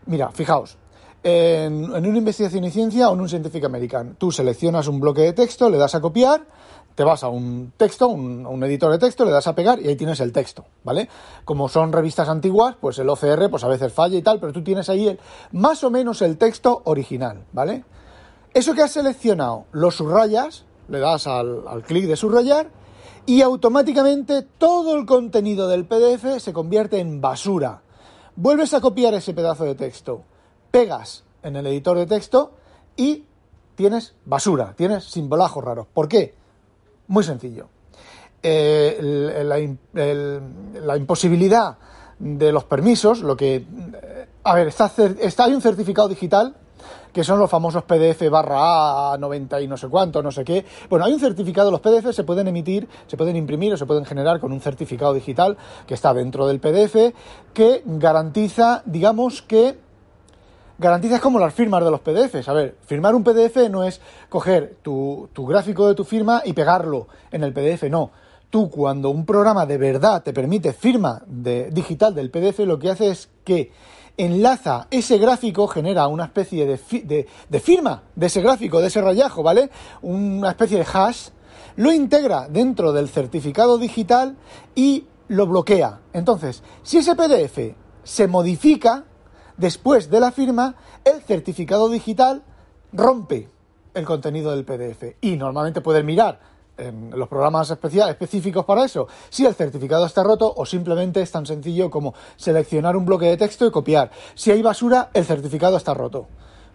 mira, 0.06 0.30
fijaos, 0.30 0.78
en, 1.22 1.90
una 1.90 2.18
investigación 2.18 2.64
y 2.64 2.70
ciencia 2.70 3.10
o 3.10 3.14
en 3.14 3.20
un 3.20 3.28
Scientific 3.28 3.64
American, 3.64 4.16
tú 4.16 4.30
seleccionas 4.30 4.86
un 4.88 5.00
bloque 5.00 5.22
de 5.22 5.32
texto, 5.32 5.68
le 5.68 5.78
das 5.78 5.94
a 5.94 6.00
copiar, 6.00 6.46
te 6.94 7.04
vas 7.04 7.22
a 7.22 7.28
un 7.28 7.72
texto, 7.76 8.08
un, 8.08 8.46
un, 8.46 8.64
editor 8.64 8.90
de 8.90 8.98
texto, 8.98 9.24
le 9.24 9.30
das 9.30 9.46
a 9.46 9.54
pegar 9.54 9.80
y 9.80 9.88
ahí 9.88 9.96
tienes 9.96 10.20
el 10.20 10.32
texto, 10.32 10.64
¿vale? 10.84 11.08
Como 11.44 11.68
son 11.68 11.92
revistas 11.92 12.28
antiguas, 12.28 12.76
pues 12.80 12.98
el 12.98 13.08
OCR 13.08 13.50
pues 13.50 13.64
a 13.64 13.68
veces 13.68 13.92
falla 13.92 14.16
y 14.16 14.22
tal, 14.22 14.40
pero 14.40 14.52
tú 14.52 14.62
tienes 14.62 14.88
ahí 14.88 15.08
el, 15.08 15.20
más 15.52 15.84
o 15.84 15.90
menos 15.90 16.22
el 16.22 16.38
texto 16.38 16.82
original, 16.84 17.44
¿vale? 17.52 17.84
Eso 18.54 18.74
que 18.74 18.82
has 18.82 18.92
seleccionado 18.92 19.66
lo 19.72 19.90
subrayas, 19.90 20.64
le 20.88 20.98
das 20.98 21.26
al 21.26 21.82
clic 21.86 22.06
de 22.06 22.16
subrayar 22.16 22.70
y 23.28 23.42
automáticamente 23.42 24.40
todo 24.40 24.96
el 24.96 25.04
contenido 25.04 25.68
del 25.68 25.84
PDF 25.84 26.38
se 26.42 26.54
convierte 26.54 26.98
en 26.98 27.20
basura. 27.20 27.82
Vuelves 28.36 28.72
a 28.72 28.80
copiar 28.80 29.12
ese 29.12 29.34
pedazo 29.34 29.64
de 29.64 29.74
texto, 29.74 30.22
pegas 30.70 31.24
en 31.42 31.56
el 31.56 31.66
editor 31.66 31.98
de 31.98 32.06
texto 32.06 32.52
y 32.96 33.26
tienes 33.74 34.14
basura, 34.24 34.72
tienes 34.74 35.04
simbolajos 35.04 35.62
raros. 35.62 35.86
¿Por 35.92 36.08
qué? 36.08 36.34
Muy 37.08 37.22
sencillo. 37.22 37.68
Eh, 38.42 39.44
la, 39.44 40.96
imposibilidad 40.96 41.76
de 42.18 42.50
los 42.50 42.64
permisos, 42.64 43.20
lo 43.20 43.36
que... 43.36 43.62
A 44.42 44.54
ver, 44.54 44.68
está, 44.68 44.90
está, 45.20 45.44
hay 45.44 45.52
un 45.52 45.60
certificado 45.60 46.08
digital 46.08 46.56
que 47.12 47.24
son 47.24 47.38
los 47.38 47.50
famosos 47.50 47.84
PDF 47.84 48.28
barra 48.30 49.12
A 49.12 49.18
90 49.18 49.60
y 49.60 49.68
no 49.68 49.76
sé 49.76 49.88
cuánto, 49.88 50.22
no 50.22 50.30
sé 50.30 50.44
qué. 50.44 50.64
Bueno, 50.88 51.04
hay 51.04 51.12
un 51.12 51.20
certificado, 51.20 51.70
los 51.70 51.80
PDF 51.80 52.12
se 52.12 52.24
pueden 52.24 52.48
emitir, 52.48 52.88
se 53.06 53.16
pueden 53.16 53.36
imprimir 53.36 53.72
o 53.72 53.76
se 53.76 53.86
pueden 53.86 54.04
generar 54.04 54.40
con 54.40 54.52
un 54.52 54.60
certificado 54.60 55.14
digital 55.14 55.56
que 55.86 55.94
está 55.94 56.14
dentro 56.14 56.46
del 56.46 56.60
PDF 56.60 57.14
que 57.52 57.82
garantiza, 57.84 58.82
digamos 58.84 59.42
que 59.42 59.78
garantiza 60.78 61.20
como 61.20 61.38
las 61.38 61.54
firmas 61.54 61.84
de 61.84 61.90
los 61.90 62.00
PDFs. 62.00 62.48
A 62.48 62.52
ver, 62.52 62.76
firmar 62.86 63.14
un 63.14 63.24
PDF 63.24 63.68
no 63.68 63.84
es 63.84 64.00
coger 64.28 64.76
tu, 64.82 65.28
tu 65.32 65.46
gráfico 65.46 65.88
de 65.88 65.94
tu 65.94 66.04
firma 66.04 66.42
y 66.44 66.52
pegarlo 66.52 67.08
en 67.32 67.42
el 67.42 67.52
PDF, 67.52 67.84
no 67.84 68.10
tú 68.50 68.70
cuando 68.70 69.10
un 69.10 69.24
programa 69.26 69.66
de 69.66 69.78
verdad 69.78 70.22
te 70.22 70.32
permite 70.32 70.72
firma 70.72 71.22
digital 71.26 72.14
del 72.14 72.30
PDF, 72.30 72.60
lo 72.60 72.78
que 72.78 72.90
hace 72.90 73.10
es 73.10 73.28
que 73.44 73.70
enlaza 74.16 74.88
ese 74.90 75.18
gráfico, 75.18 75.68
genera 75.68 76.08
una 76.08 76.24
especie 76.24 76.66
de, 76.66 77.26
de, 77.48 77.60
firma 77.60 78.02
de 78.16 78.26
ese 78.26 78.42
gráfico, 78.42 78.80
de 78.80 78.88
ese 78.88 79.00
rayajo, 79.00 79.42
¿vale? 79.42 79.70
Una 80.02 80.50
especie 80.50 80.78
de 80.78 80.86
hash, 80.92 81.28
lo 81.76 81.92
integra 81.92 82.48
dentro 82.48 82.92
del 82.92 83.08
certificado 83.08 83.78
digital 83.78 84.36
y 84.74 85.06
lo 85.28 85.46
bloquea. 85.46 86.00
Entonces, 86.12 86.62
si 86.82 86.98
ese 86.98 87.14
PDF 87.14 87.76
se 88.02 88.26
modifica 88.26 89.04
después 89.56 90.10
de 90.10 90.20
la 90.20 90.32
firma, 90.32 90.74
el 91.04 91.20
certificado 91.22 91.88
digital 91.88 92.42
rompe 92.92 93.48
el 93.94 94.04
contenido 94.04 94.50
del 94.50 94.64
PDF 94.64 95.16
y 95.20 95.36
normalmente 95.36 95.80
puedes 95.80 96.04
mirar 96.04 96.40
en 96.78 97.10
los 97.10 97.28
programas 97.28 97.70
específicos 97.70 98.64
para 98.64 98.84
eso, 98.84 99.08
si 99.28 99.44
el 99.44 99.54
certificado 99.54 100.06
está 100.06 100.22
roto 100.22 100.52
o 100.56 100.64
simplemente 100.64 101.20
es 101.20 101.30
tan 101.30 101.44
sencillo 101.44 101.90
como 101.90 102.14
seleccionar 102.36 102.96
un 102.96 103.04
bloque 103.04 103.26
de 103.26 103.36
texto 103.36 103.66
y 103.66 103.70
copiar. 103.70 104.10
Si 104.34 104.50
hay 104.50 104.62
basura, 104.62 105.10
el 105.12 105.24
certificado 105.24 105.76
está 105.76 105.94
roto. 105.94 106.26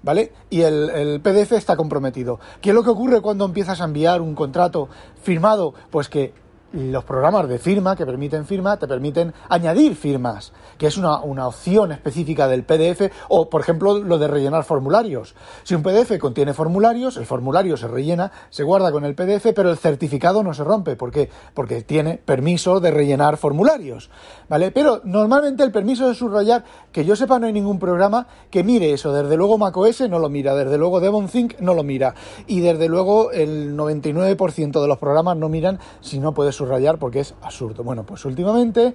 ¿Vale? 0.04 0.34
Y 0.50 0.64
el, 0.64 0.90
el, 0.90 1.22
PDF 1.22 1.54
está 1.54 1.78
comprometido. 1.78 2.38
¿Qué 2.60 2.72
es 2.72 2.76
lo 2.76 2.84
que 2.84 2.90
ocurre 2.90 3.22
cuando 3.22 3.46
empiezas 3.46 3.80
a 3.80 3.86
enviar 3.86 4.20
un 4.20 4.36
contrato 4.36 4.90
firmado? 5.22 5.74
Pues 5.92 6.10
que 6.10 6.34
los 6.74 7.04
programas 7.04 7.48
de 7.48 7.60
firma 7.60 7.96
que 7.96 8.06
permiten 8.06 8.46
firma 8.46 8.78
te 8.78 8.88
permiten 8.88 9.34
añadir 9.48 9.96
firmas, 9.96 10.54
que 10.78 10.88
es 10.88 10.98
una, 10.98 11.18
opción 11.18 11.92
específica 11.92 12.48
del 12.48 12.64
PDF, 12.64 13.12
o 13.30 13.50
por 13.50 13.62
ejemplo 13.62 14.00
lo 14.00 14.18
de 14.18 14.28
rellenar 14.28 14.64
formularios. 14.64 15.36
Si 15.64 15.76
un 15.76 15.84
PDF 15.84 16.18
contiene 16.20 16.54
formularios, 16.54 17.18
el 17.18 17.26
formulario 17.26 17.78
se 17.78 17.88
rellena, 17.88 18.32
se 18.50 18.64
guarda 18.64 18.92
con 18.92 19.06
el 19.06 19.16
PDF, 19.16 19.54
pero 19.56 19.70
el 19.70 19.78
certificado 19.78 20.44
no 20.44 20.54
se 20.54 20.64
rompe. 20.64 20.96
¿Por 20.96 21.12
qué? 21.12 21.30
Porque 21.54 21.84
tiene 21.84 22.18
permiso 22.18 22.80
de 22.80 22.92
rellenar 22.92 23.38
formularios. 23.38 24.10
¿Vale? 24.50 24.72
Pero 24.72 25.02
normalmente 25.04 25.64
el 25.64 25.72
permiso 25.72 26.08
de 26.08 26.16
subrayar, 26.16 26.64
que 26.92 27.06
yo 27.06 27.16
sepa, 27.16 27.40
no 27.40 27.48
hay 27.48 27.54
ningún 27.54 27.80
programa 27.80 28.28
que 28.50 28.64
mire 28.64 28.94
eso. 28.94 29.14
Desde 29.14 29.38
luego 29.38 29.58
macOS 29.58 30.02
no 30.10 30.20
lo 30.20 30.30
mira, 30.30 30.56
desde 30.56 30.78
luego 30.78 31.00
DevonThink 31.00 31.60
no 31.60 31.74
lo 31.74 31.84
mira. 31.84 32.16
Y 32.48 32.62
desde 32.62 32.90
luego 32.90 33.32
el 33.32 33.78
99% 33.78 34.82
de 34.82 34.88
los 34.88 34.98
programas 34.98 35.38
no 35.38 35.50
miran 35.50 35.80
si 36.02 36.20
no 36.20 36.34
puedes 36.34 36.56
subrayar 36.64 36.98
porque 36.98 37.20
es 37.20 37.36
absurdo. 37.42 37.84
Bueno, 37.84 38.04
pues 38.06 38.26
últimamente 38.26 38.94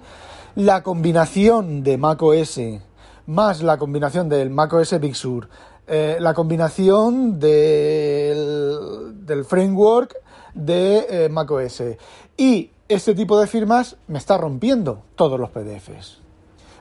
la 0.55 0.83
combinación 0.83 1.83
de 1.83 1.97
macOS 1.97 2.59
más 3.29 3.61
la 3.61 3.77
combinación 3.77 4.27
del 4.27 4.49
macOS 4.49 4.99
Big 4.99 5.15
Sur, 5.15 5.49
eh, 5.85 6.17
la 6.19 6.33
combinación 6.33 7.39
del, 7.39 9.25
del 9.25 9.45
framework 9.45 10.15
de 10.55 11.05
eh, 11.09 11.29
macOS 11.29 11.83
y 12.37 12.71
este 12.87 13.13
tipo 13.13 13.39
de 13.39 13.45
firmas 13.45 13.97
me 14.07 14.17
está 14.17 14.35
rompiendo 14.37 15.03
todos 15.15 15.39
los 15.39 15.51
PDFs. 15.51 16.21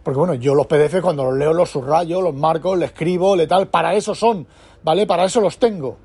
Porque 0.03 0.19
bueno, 0.19 0.35
yo 0.35 0.55
los 0.55 0.67
PDF 0.67 1.03
cuando 1.03 1.25
los 1.25 1.35
leo 1.35 1.53
los 1.53 1.69
subrayo, 1.69 2.23
los 2.23 2.35
marco, 2.35 2.75
le 2.77 2.87
escribo, 2.87 3.37
le 3.37 3.47
tal, 3.47 3.69
para 3.69 3.95
eso 3.95 4.15
son, 4.15 4.47
¿vale? 4.83 5.07
Para 5.07 5.25
eso 5.25 5.43
los 5.43 5.59
tengo. 5.59 5.99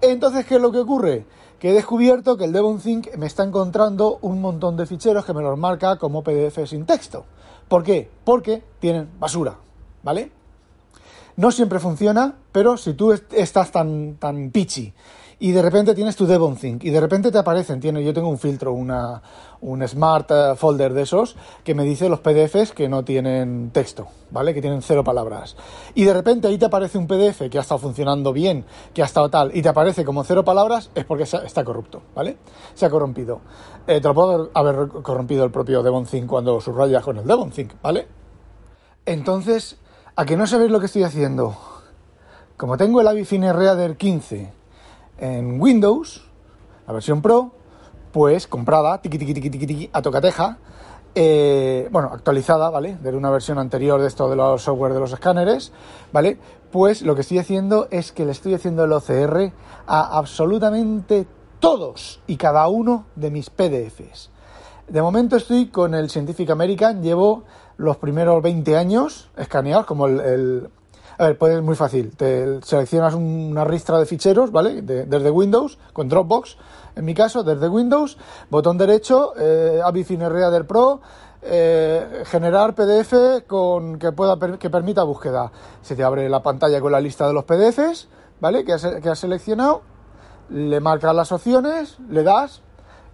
Entonces, 0.00 0.44
¿qué 0.44 0.56
es 0.56 0.60
lo 0.60 0.72
que 0.72 0.78
ocurre? 0.78 1.24
Que 1.58 1.70
he 1.70 1.72
descubierto 1.72 2.36
que 2.36 2.44
el 2.44 2.52
DevonThink 2.52 3.16
me 3.16 3.26
está 3.26 3.42
encontrando 3.42 4.18
un 4.22 4.40
montón 4.40 4.76
de 4.76 4.86
ficheros 4.86 5.24
que 5.24 5.34
me 5.34 5.42
los 5.42 5.58
marca 5.58 5.96
como 5.96 6.22
PDF 6.22 6.66
sin 6.66 6.86
texto. 6.86 7.24
¿Por 7.68 7.82
qué? 7.82 8.08
Porque 8.24 8.62
tienen 8.80 9.08
basura, 9.18 9.56
¿vale? 10.02 10.30
No 11.36 11.50
siempre 11.52 11.78
funciona, 11.78 12.36
pero 12.52 12.76
si 12.76 12.94
tú 12.94 13.12
estás 13.12 13.70
tan, 13.70 14.16
tan 14.16 14.50
pichi 14.50 14.92
y 15.40 15.52
de 15.52 15.62
repente 15.62 15.94
tienes 15.94 16.16
tu 16.16 16.26
Devon 16.26 16.56
Think 16.56 16.84
y 16.84 16.90
de 16.90 17.00
repente 17.00 17.30
te 17.30 17.38
aparecen, 17.38 17.80
tiene, 17.80 18.02
yo 18.02 18.12
tengo 18.12 18.28
un 18.28 18.38
filtro, 18.38 18.72
una, 18.72 19.22
un 19.60 19.86
smart 19.86 20.30
eh, 20.30 20.56
folder 20.56 20.92
de 20.92 21.02
esos 21.02 21.36
que 21.62 21.74
me 21.74 21.84
dice 21.84 22.08
los 22.08 22.20
PDFs 22.20 22.72
que 22.72 22.88
no 22.88 23.04
tienen 23.04 23.70
texto, 23.70 24.08
¿vale? 24.30 24.52
Que 24.52 24.60
tienen 24.60 24.82
cero 24.82 25.04
palabras. 25.04 25.56
Y 25.94 26.04
de 26.04 26.12
repente 26.12 26.48
ahí 26.48 26.58
te 26.58 26.64
aparece 26.64 26.98
un 26.98 27.06
PDF 27.06 27.48
que 27.50 27.58
ha 27.58 27.60
estado 27.60 27.78
funcionando 27.78 28.32
bien, 28.32 28.64
que 28.92 29.02
ha 29.02 29.04
estado 29.04 29.28
tal, 29.30 29.56
y 29.56 29.62
te 29.62 29.68
aparece 29.68 30.04
como 30.04 30.24
cero 30.24 30.44
palabras, 30.44 30.90
es 30.94 31.04
porque 31.04 31.22
está 31.22 31.64
corrupto, 31.64 32.02
¿vale? 32.16 32.38
Se 32.74 32.86
ha 32.86 32.90
corrompido. 32.90 33.40
Eh, 33.86 34.00
te 34.00 34.08
lo 34.08 34.14
puedo 34.14 34.50
haber 34.54 34.88
corrompido 34.88 35.44
el 35.44 35.52
propio 35.52 35.82
Devon 35.84 36.06
Think 36.06 36.26
cuando 36.26 36.60
subrayas 36.60 37.04
con 37.04 37.16
el 37.16 37.26
Devon 37.26 37.50
Think, 37.50 37.74
¿vale? 37.80 38.08
Entonces, 39.06 39.78
¿a 40.16 40.26
que 40.26 40.36
no 40.36 40.48
sabéis 40.48 40.72
lo 40.72 40.80
que 40.80 40.86
estoy 40.86 41.04
haciendo? 41.04 41.56
Como 42.56 42.76
tengo 42.76 43.00
el 43.00 43.06
Avifine 43.06 43.52
Reader 43.52 43.96
15 43.96 44.57
en 45.18 45.60
Windows, 45.60 46.24
la 46.86 46.92
versión 46.92 47.22
Pro, 47.22 47.52
pues 48.12 48.46
comprada, 48.46 49.00
tiqui, 49.00 49.18
tiqui, 49.18 49.34
tiqui, 49.34 49.66
tiqui, 49.66 49.90
a 49.92 50.02
tocateja, 50.02 50.58
eh, 51.14 51.88
bueno, 51.90 52.10
actualizada, 52.12 52.70
¿vale? 52.70 52.96
De 52.96 53.14
una 53.16 53.30
versión 53.30 53.58
anterior 53.58 54.00
de 54.00 54.06
esto 54.06 54.30
de 54.30 54.36
los 54.36 54.62
software 54.62 54.92
de 54.94 55.00
los 55.00 55.12
escáneres, 55.12 55.72
¿vale? 56.12 56.38
Pues 56.70 57.02
lo 57.02 57.14
que 57.14 57.22
estoy 57.22 57.38
haciendo 57.38 57.88
es 57.90 58.12
que 58.12 58.24
le 58.24 58.32
estoy 58.32 58.54
haciendo 58.54 58.84
el 58.84 58.92
OCR 58.92 59.52
a 59.86 60.18
absolutamente 60.18 61.26
todos 61.60 62.20
y 62.26 62.36
cada 62.36 62.68
uno 62.68 63.06
de 63.16 63.30
mis 63.30 63.50
PDFs. 63.50 64.30
De 64.88 65.02
momento 65.02 65.36
estoy 65.36 65.66
con 65.66 65.94
el 65.94 66.08
Scientific 66.08 66.50
American, 66.50 67.02
llevo 67.02 67.44
los 67.76 67.96
primeros 67.96 68.42
20 68.42 68.76
años 68.76 69.30
escaneados, 69.36 69.86
como 69.86 70.06
el, 70.06 70.70
a 71.18 71.26
ver, 71.26 71.38
pues 71.38 71.56
es 71.56 71.62
muy 71.62 71.74
fácil. 71.74 72.16
Te 72.16 72.62
seleccionas 72.62 73.14
una 73.14 73.64
ristra 73.64 73.98
de 73.98 74.06
ficheros, 74.06 74.52
¿vale? 74.52 74.82
desde 74.82 75.30
Windows, 75.30 75.78
con 75.92 76.08
Dropbox, 76.08 76.56
en 76.94 77.04
mi 77.04 77.14
caso, 77.14 77.42
desde 77.42 77.68
Windows, 77.68 78.16
botón 78.50 78.78
derecho, 78.78 79.32
eh, 79.36 79.80
Reader 79.82 80.66
Pro, 80.66 81.00
eh, 81.42 82.22
generar 82.26 82.74
PDF 82.74 83.44
con 83.46 83.98
que 83.98 84.12
pueda 84.12 84.38
que 84.58 84.70
permita 84.70 85.02
búsqueda. 85.02 85.50
Se 85.82 85.96
te 85.96 86.04
abre 86.04 86.28
la 86.28 86.42
pantalla 86.42 86.80
con 86.80 86.92
la 86.92 87.00
lista 87.00 87.26
de 87.26 87.32
los 87.32 87.44
PDFs, 87.44 88.08
¿vale? 88.40 88.64
Que 88.64 88.74
has, 88.74 88.84
que 88.84 89.08
has 89.08 89.18
seleccionado, 89.18 89.82
le 90.50 90.78
marcas 90.80 91.14
las 91.14 91.32
opciones, 91.32 91.98
le 92.08 92.22
das, 92.22 92.62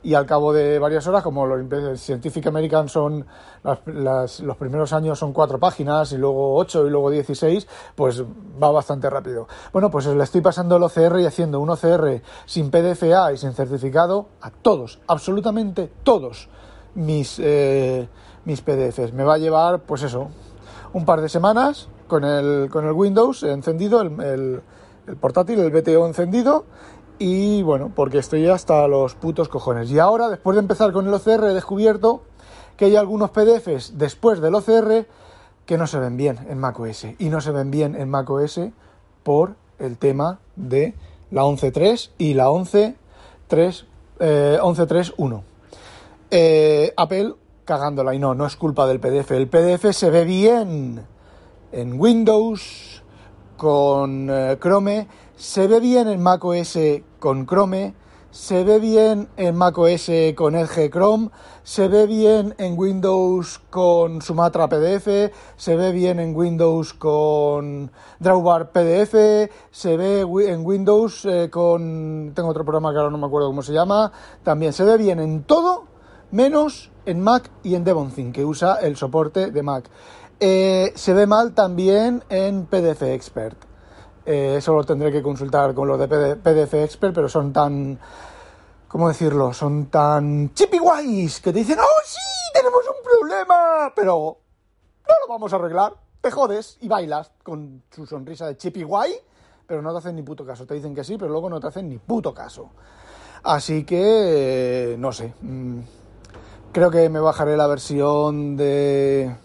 y 0.04 0.14
al 0.14 0.26
cabo 0.26 0.52
de 0.52 0.78
varias 0.78 1.06
horas, 1.06 1.22
como 1.22 1.46
los 1.46 1.98
Scientific 1.98 2.46
American 2.46 2.88
son 2.88 3.26
los 3.62 4.56
primeros 4.58 4.92
años 4.92 5.18
son 5.18 5.32
cuatro 5.32 5.58
páginas 5.58 6.12
y 6.12 6.18
luego 6.18 6.56
ocho 6.56 6.86
y 6.86 6.90
luego 6.90 7.10
dieciséis, 7.10 7.66
pues 7.94 8.22
va 8.22 8.70
bastante 8.70 9.08
rápido. 9.08 9.48
Bueno, 9.72 9.90
pues 9.90 10.06
le 10.06 10.22
estoy 10.22 10.42
pasando 10.42 10.76
el 10.76 10.82
OCR 10.82 11.20
y 11.20 11.26
haciendo 11.26 11.58
un 11.58 11.70
OCR 11.70 12.20
sin 12.44 12.70
PDFA 12.70 13.32
y 13.32 13.38
sin 13.38 13.54
certificado 13.54 14.28
a 14.42 14.50
todos, 14.50 15.00
absolutamente 15.06 15.90
todos 16.02 16.50
mis, 16.94 17.38
eh, 17.38 18.06
mis 18.44 18.60
PDFs. 18.60 19.14
Me 19.14 19.24
va 19.24 19.34
a 19.34 19.38
llevar, 19.38 19.80
pues 19.80 20.02
eso, 20.02 20.28
un 20.92 21.06
par 21.06 21.22
de 21.22 21.30
semanas 21.30 21.88
con 22.08 22.24
el, 22.24 22.68
con 22.70 22.84
el 22.84 22.92
Windows 22.92 23.42
encendido, 23.42 24.02
el, 24.02 24.62
el 25.06 25.16
portátil, 25.16 25.60
el 25.60 25.70
BTO 25.70 26.06
encendido 26.06 26.66
y 27.18 27.62
bueno, 27.62 27.92
porque 27.94 28.18
estoy 28.18 28.46
hasta 28.48 28.86
los 28.88 29.14
putos 29.14 29.48
cojones. 29.48 29.90
Y 29.90 29.98
ahora, 29.98 30.28
después 30.28 30.56
de 30.56 30.60
empezar 30.60 30.92
con 30.92 31.06
el 31.06 31.14
OCR, 31.14 31.44
he 31.44 31.54
descubierto 31.54 32.22
que 32.76 32.86
hay 32.86 32.96
algunos 32.96 33.30
PDFs 33.30 33.98
después 33.98 34.40
del 34.40 34.54
OCR 34.54 35.06
que 35.66 35.78
no 35.78 35.86
se 35.86 35.98
ven 35.98 36.16
bien 36.16 36.38
en 36.48 36.58
macOS. 36.58 37.06
Y 37.18 37.28
no 37.28 37.40
se 37.40 37.50
ven 37.50 37.70
bien 37.70 37.94
en 37.94 38.10
macOS 38.10 38.60
por 39.22 39.54
el 39.78 39.96
tema 39.96 40.40
de 40.56 40.94
la 41.30 41.42
11.3 41.42 42.10
y 42.18 42.34
la 42.34 42.48
11.3.1. 42.48 43.84
Eh, 44.20 44.58
11.3.1. 44.60 45.42
Eh, 46.30 46.92
Apple 46.96 47.34
cagándola 47.64 48.14
y 48.14 48.18
no, 48.18 48.34
no 48.34 48.46
es 48.46 48.56
culpa 48.56 48.86
del 48.86 49.00
PDF. 49.00 49.32
El 49.32 49.48
PDF 49.48 49.92
se 49.92 50.10
ve 50.10 50.24
bien 50.24 51.04
en 51.72 52.00
Windows 52.00 53.02
con 53.56 54.28
eh, 54.30 54.58
Chrome 54.60 55.08
se 55.36 55.66
ve 55.66 55.80
bien 55.80 56.08
en 56.08 56.22
macOS 56.22 56.78
con 57.18 57.46
Chrome, 57.46 57.94
se 58.30 58.64
ve 58.64 58.78
bien 58.78 59.28
en 59.36 59.56
macOS 59.56 60.10
con 60.34 60.54
Edge 60.54 60.90
Chrome, 60.90 61.30
se 61.62 61.88
ve 61.88 62.06
bien 62.06 62.54
en 62.58 62.78
Windows 62.78 63.60
con 63.70 64.22
Sumatra 64.22 64.68
PDF, 64.68 65.32
se 65.56 65.76
ve 65.76 65.92
bien 65.92 66.18
en 66.20 66.34
Windows 66.36 66.94
con 66.94 67.90
Drawbar 68.18 68.70
PDF, 68.70 69.50
se 69.70 69.96
ve 69.96 70.20
en 70.20 70.66
Windows 70.66 71.24
eh, 71.26 71.48
con... 71.50 72.32
tengo 72.34 72.48
otro 72.48 72.64
programa 72.64 72.92
que 72.92 72.98
ahora 72.98 73.10
no 73.10 73.18
me 73.18 73.26
acuerdo 73.26 73.48
cómo 73.48 73.62
se 73.62 73.72
llama, 73.72 74.12
también 74.42 74.72
se 74.72 74.84
ve 74.84 74.96
bien 74.96 75.20
en 75.20 75.44
todo 75.44 75.84
menos 76.30 76.90
en 77.06 77.20
Mac 77.20 77.50
y 77.62 77.74
en 77.74 77.84
DevonThink, 77.84 78.34
que 78.34 78.44
usa 78.44 78.76
el 78.76 78.96
soporte 78.96 79.50
de 79.50 79.62
Mac. 79.62 79.88
Eh, 80.40 80.92
se 80.96 81.14
ve 81.14 81.26
mal 81.26 81.54
también 81.54 82.24
en 82.28 82.66
PDF 82.66 83.02
Expert. 83.02 83.73
Eh, 84.26 84.56
eso 84.56 84.74
lo 84.74 84.84
tendré 84.84 85.12
que 85.12 85.22
consultar 85.22 85.74
con 85.74 85.86
los 85.86 85.98
de 85.98 86.36
PDF 86.36 86.74
Expert, 86.74 87.14
pero 87.14 87.28
son 87.28 87.52
tan, 87.52 87.98
¿cómo 88.88 89.08
decirlo? 89.08 89.52
Son 89.52 89.86
tan 89.86 90.54
chippy 90.54 90.78
guays 90.78 91.40
que 91.40 91.52
te 91.52 91.58
dicen, 91.58 91.78
¡oh 91.78 92.02
sí! 92.04 92.20
Tenemos 92.54 92.82
un 92.86 93.04
problema, 93.04 93.92
pero 93.94 94.38
no 95.06 95.14
lo 95.20 95.32
vamos 95.32 95.52
a 95.52 95.56
arreglar. 95.56 95.94
Te 96.20 96.30
jodes 96.30 96.78
y 96.80 96.88
bailas 96.88 97.32
con 97.42 97.82
su 97.90 98.06
sonrisa 98.06 98.46
de 98.46 98.56
chippy 98.56 98.82
guay, 98.82 99.12
pero 99.66 99.82
no 99.82 99.92
te 99.92 99.98
hacen 99.98 100.16
ni 100.16 100.22
puto 100.22 100.46
caso. 100.46 100.64
Te 100.64 100.74
dicen 100.74 100.94
que 100.94 101.04
sí, 101.04 101.18
pero 101.18 101.30
luego 101.30 101.50
no 101.50 101.60
te 101.60 101.66
hacen 101.66 101.88
ni 101.88 101.98
puto 101.98 102.32
caso. 102.32 102.70
Así 103.42 103.84
que, 103.84 104.96
no 104.98 105.12
sé. 105.12 105.34
Mm, 105.42 105.80
creo 106.72 106.90
que 106.90 107.10
me 107.10 107.20
bajaré 107.20 107.58
la 107.58 107.66
versión 107.66 108.56
de... 108.56 109.36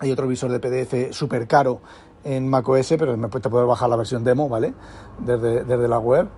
Hay 0.00 0.12
otro 0.12 0.28
visor 0.28 0.52
de 0.52 0.60
PDF 0.60 1.16
súper 1.16 1.48
caro 1.48 1.80
en 2.28 2.48
macOS, 2.48 2.94
pero 2.98 3.16
después 3.16 3.42
te 3.42 3.48
puedes 3.48 3.66
bajar 3.66 3.88
la 3.88 3.96
versión 3.96 4.22
demo, 4.22 4.48
¿vale? 4.48 4.74
Desde, 5.18 5.64
desde 5.64 5.88
la 5.88 5.98
web. 5.98 6.28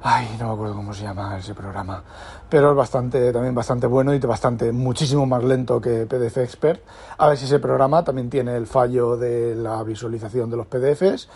Ay, 0.00 0.36
no 0.38 0.46
me 0.46 0.52
acuerdo 0.52 0.74
cómo 0.76 0.94
se 0.94 1.02
llama 1.02 1.36
ese 1.38 1.54
programa. 1.54 2.04
Pero 2.48 2.70
es 2.70 2.76
bastante, 2.76 3.32
también 3.32 3.54
bastante 3.54 3.86
bueno 3.88 4.14
y 4.14 4.18
bastante, 4.20 4.70
muchísimo 4.70 5.26
más 5.26 5.42
lento 5.42 5.80
que 5.80 6.06
PDF 6.06 6.38
Expert. 6.38 6.82
A 7.16 7.28
ver 7.28 7.36
si 7.36 7.46
ese 7.46 7.58
programa 7.58 8.04
también 8.04 8.30
tiene 8.30 8.56
el 8.56 8.66
fallo 8.66 9.16
de 9.16 9.56
la 9.56 9.82
visualización 9.82 10.50
de 10.50 10.56
los 10.56 10.66
PDFs 10.66 11.28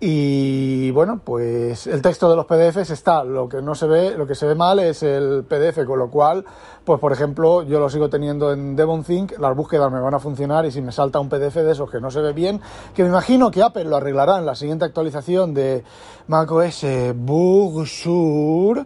y 0.00 0.90
bueno, 0.90 1.20
pues 1.24 1.86
el 1.86 2.02
texto 2.02 2.28
de 2.28 2.36
los 2.36 2.46
PDFs 2.46 2.90
está, 2.90 3.24
lo 3.24 3.48
que 3.48 3.62
no 3.62 3.74
se 3.74 3.86
ve, 3.86 4.16
lo 4.18 4.26
que 4.26 4.34
se 4.34 4.46
ve 4.46 4.54
mal 4.54 4.78
es 4.80 5.02
el 5.02 5.44
PDF, 5.44 5.86
con 5.86 5.98
lo 5.98 6.10
cual, 6.10 6.44
pues 6.84 7.00
por 7.00 7.12
ejemplo, 7.12 7.62
yo 7.62 7.78
lo 7.78 7.88
sigo 7.88 8.10
teniendo 8.10 8.52
en 8.52 8.76
DevonThink, 8.76 9.38
las 9.38 9.56
búsquedas 9.56 9.90
me 9.90 10.00
van 10.00 10.14
a 10.14 10.18
funcionar 10.18 10.66
y 10.66 10.72
si 10.72 10.82
me 10.82 10.92
salta 10.92 11.20
un 11.20 11.28
PDF 11.28 11.54
de 11.54 11.72
esos 11.72 11.90
que 11.90 12.00
no 12.00 12.10
se 12.10 12.20
ve 12.20 12.32
bien, 12.32 12.60
que 12.94 13.02
me 13.02 13.08
imagino 13.08 13.50
que 13.50 13.62
Apple 13.62 13.84
lo 13.84 13.96
arreglará 13.96 14.38
en 14.38 14.46
la 14.46 14.54
siguiente 14.54 14.84
actualización 14.84 15.54
de 15.54 15.84
macOS 16.26 16.84
Bug 17.14 17.86
Sur, 17.86 18.84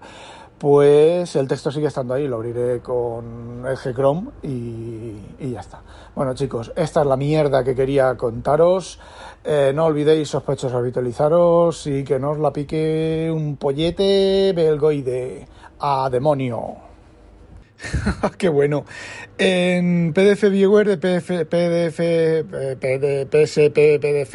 pues 0.59 1.37
el 1.37 1.47
texto 1.47 1.71
sigue 1.71 1.87
estando 1.87 2.15
ahí, 2.15 2.27
lo 2.27 2.37
abriré 2.37 2.81
con 2.81 3.65
Edge 3.67 3.95
Chrome 3.95 4.31
y, 4.43 5.15
y, 5.39 5.51
ya 5.53 5.61
está. 5.61 5.83
Bueno 6.15 6.35
chicos, 6.35 6.73
esta 6.75 7.03
es 7.03 7.07
la 7.07 7.17
mierda 7.17 7.63
que 7.63 7.75
quería 7.75 8.17
contaros. 8.17 8.99
Eh, 9.45 9.73
no 9.75 9.85
olvidéis 9.87 10.29
sospechosos 10.29 10.75
habitualizaros 10.75 11.87
y 11.87 12.03
que 12.03 12.19
no 12.19 12.33
os 12.33 12.39
la 12.39 12.53
pique 12.53 13.31
un 13.33 13.57
pollete 13.57 14.53
belgoide 14.55 15.47
a 15.79 16.11
demonio. 16.11 16.89
Qué 18.39 18.49
bueno. 18.49 18.85
En 19.39 20.13
PDF 20.13 20.51
Viewer 20.51 20.89
de 20.89 20.99
PDF, 20.99 21.47
PDF, 21.47 22.01
PSP, 23.31 24.01
PDF, 24.01 24.35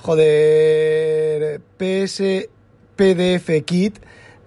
joder, 0.00 1.60
PS, 1.76 2.48
PDF 2.94 3.64
Kit 3.64 3.98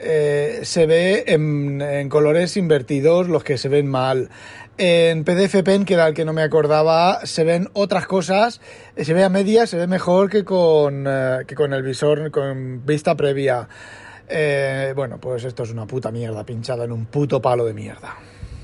eh, 0.04 0.60
se 0.64 0.86
ve 0.86 1.26
en, 1.28 2.10
colores 2.10 2.58
invertidos 2.58 3.28
los 3.28 3.44
que 3.44 3.58
se 3.58 3.70
ven 3.70 3.88
mal. 3.88 4.30
En 4.78 5.24
PDF 5.24 5.62
Pen, 5.64 5.86
que 5.86 5.94
era 5.94 6.08
el 6.08 6.14
que 6.14 6.26
no 6.26 6.34
me 6.34 6.42
acordaba, 6.42 7.26
se 7.26 7.44
ven 7.44 7.70
otras 7.74 8.08
cosas, 8.08 8.60
eh, 8.96 9.06
se 9.06 9.14
ve 9.14 9.24
a 9.24 9.30
media, 9.30 9.68
se 9.68 9.78
ve 9.78 9.88
mejor 9.88 10.30
que 10.30 10.44
con, 10.44 11.06
eh, 11.08 11.40
que 11.48 11.56
con 11.56 11.74
el 11.74 11.84
visor 11.84 12.32
con 12.32 12.86
vista 12.86 13.16
previa. 13.16 13.68
bueno, 14.96 15.20
pues 15.20 15.44
esto 15.44 15.64
es 15.64 15.72
una 15.72 15.86
puta 15.86 16.12
mierda 16.12 16.44
pinchada 16.44 16.86
en 16.86 16.92
un 16.92 17.06
puto 17.06 17.42
palo 17.42 17.66
de 17.66 17.74
mierda. 17.74 18.18